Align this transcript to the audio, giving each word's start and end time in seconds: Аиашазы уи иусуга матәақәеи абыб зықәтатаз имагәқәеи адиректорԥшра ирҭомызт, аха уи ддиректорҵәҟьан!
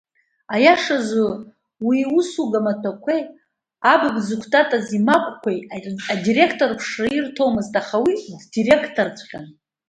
Аиашазы 0.53 1.21
уи 1.85 1.97
иусуга 2.03 2.59
матәақәеи 2.65 3.21
абыб 3.93 4.15
зықәтатаз 4.25 4.87
имагәқәеи 4.97 5.59
адиректорԥшра 6.13 7.07
ирҭомызт, 7.17 7.73
аха 7.81 7.97
уи 8.05 8.13
ддиректорҵәҟьан! 8.41 9.45